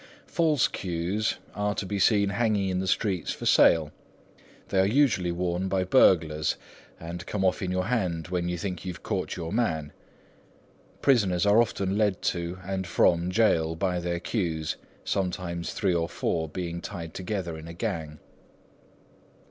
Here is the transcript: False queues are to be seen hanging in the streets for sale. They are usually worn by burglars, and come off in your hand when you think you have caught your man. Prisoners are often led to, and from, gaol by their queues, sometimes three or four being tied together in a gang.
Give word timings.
False 0.25 0.67
queues 0.67 1.35
are 1.53 1.75
to 1.75 1.85
be 1.85 1.99
seen 1.99 2.29
hanging 2.29 2.69
in 2.69 2.79
the 2.79 2.87
streets 2.87 3.31
for 3.31 3.45
sale. 3.45 3.91
They 4.69 4.79
are 4.79 4.87
usually 4.87 5.31
worn 5.31 5.67
by 5.67 5.83
burglars, 5.83 6.57
and 6.99 7.23
come 7.27 7.45
off 7.45 7.61
in 7.61 7.69
your 7.69 7.85
hand 7.85 8.29
when 8.29 8.49
you 8.49 8.57
think 8.57 8.83
you 8.83 8.93
have 8.93 9.03
caught 9.03 9.35
your 9.35 9.51
man. 9.53 9.93
Prisoners 11.03 11.45
are 11.45 11.61
often 11.61 11.99
led 11.99 12.23
to, 12.33 12.57
and 12.65 12.87
from, 12.87 13.29
gaol 13.29 13.75
by 13.75 13.99
their 13.99 14.19
queues, 14.19 14.75
sometimes 15.03 15.71
three 15.71 15.93
or 15.93 16.09
four 16.09 16.49
being 16.49 16.81
tied 16.81 17.13
together 17.13 17.55
in 17.55 17.67
a 17.67 17.73
gang. 17.75 18.17